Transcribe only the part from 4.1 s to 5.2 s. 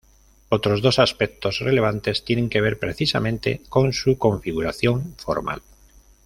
configuración